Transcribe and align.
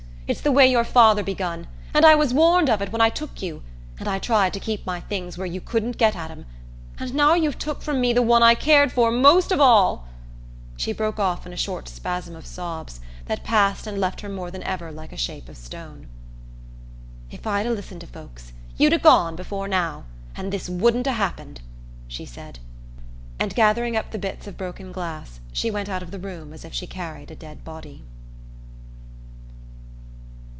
It's 0.27 0.39
the 0.39 0.51
way 0.53 0.65
your 0.65 0.85
father 0.85 1.23
begun, 1.23 1.67
and 1.93 2.05
I 2.05 2.15
was 2.15 2.33
warned 2.33 2.69
of 2.69 2.81
it 2.81 2.93
when 2.93 3.01
I 3.01 3.09
took 3.09 3.41
you, 3.41 3.63
and 3.99 4.07
I 4.07 4.17
tried 4.17 4.53
to 4.53 4.61
keep 4.61 4.85
my 4.85 5.01
things 5.01 5.37
where 5.37 5.45
you 5.45 5.59
couldn't 5.59 5.97
get 5.97 6.15
at 6.15 6.31
'em 6.31 6.45
and 6.97 7.13
now 7.13 7.33
you've 7.33 7.57
took 7.59 7.81
from 7.81 7.99
me 7.99 8.13
the 8.13 8.21
one 8.21 8.41
I 8.41 8.55
cared 8.55 8.93
for 8.93 9.11
most 9.11 9.51
of 9.51 9.59
all" 9.59 10.07
She 10.77 10.93
broke 10.93 11.19
off 11.19 11.45
in 11.45 11.51
a 11.51 11.57
short 11.57 11.89
spasm 11.89 12.33
of 12.33 12.45
sobs 12.45 13.01
that 13.25 13.43
passed 13.43 13.85
and 13.85 13.99
left 13.99 14.21
her 14.21 14.29
more 14.29 14.49
than 14.49 14.63
ever 14.63 14.89
like 14.89 15.11
a 15.11 15.17
shape 15.17 15.49
of 15.49 15.57
stone. 15.57 16.07
"If 17.29 17.45
I'd 17.45 17.65
'a' 17.65 17.71
listened 17.71 17.99
to 17.99 18.07
folks, 18.07 18.53
you'd 18.77 18.93
'a' 18.93 18.99
gone 18.99 19.35
before 19.35 19.67
now, 19.67 20.05
and 20.37 20.53
this 20.53 20.69
wouldn't 20.69 21.07
'a' 21.07 21.11
happened," 21.11 21.59
she 22.07 22.25
said; 22.25 22.59
and 23.37 23.53
gathering 23.53 23.97
up 23.97 24.11
the 24.11 24.17
bits 24.17 24.47
of 24.47 24.55
broken 24.55 24.93
glass 24.93 25.41
she 25.51 25.69
went 25.69 25.89
out 25.89 26.01
of 26.01 26.11
the 26.11 26.19
room 26.19 26.53
as 26.53 26.63
if 26.63 26.73
she 26.73 26.87
carried 26.87 27.31
a 27.31 27.35
dead 27.35 27.65
body... 27.65 28.05